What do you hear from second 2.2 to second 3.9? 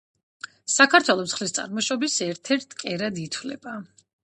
ერთ-ერთ კერად ითვლება.